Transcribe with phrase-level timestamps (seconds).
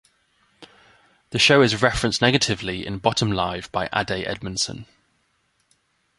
[1.29, 4.87] The show is referenced negatively in Bottom Live by Ade Edmondson.